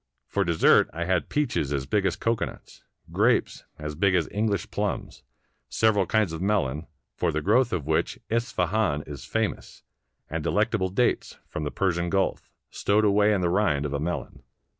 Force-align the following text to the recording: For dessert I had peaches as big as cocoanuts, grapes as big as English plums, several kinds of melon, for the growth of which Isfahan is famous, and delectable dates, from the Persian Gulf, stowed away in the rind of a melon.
For 0.25 0.43
dessert 0.43 0.89
I 0.93 1.05
had 1.05 1.29
peaches 1.29 1.71
as 1.71 1.85
big 1.85 2.07
as 2.07 2.15
cocoanuts, 2.15 2.81
grapes 3.11 3.65
as 3.77 3.93
big 3.93 4.15
as 4.15 4.27
English 4.31 4.71
plums, 4.71 5.21
several 5.69 6.07
kinds 6.07 6.33
of 6.33 6.41
melon, 6.41 6.87
for 7.13 7.31
the 7.31 7.39
growth 7.39 7.71
of 7.71 7.85
which 7.85 8.17
Isfahan 8.27 9.03
is 9.05 9.25
famous, 9.25 9.83
and 10.27 10.43
delectable 10.43 10.89
dates, 10.89 11.37
from 11.47 11.65
the 11.65 11.71
Persian 11.71 12.09
Gulf, 12.09 12.49
stowed 12.71 13.05
away 13.05 13.31
in 13.31 13.41
the 13.41 13.49
rind 13.51 13.85
of 13.85 13.93
a 13.93 13.99
melon. 13.99 14.41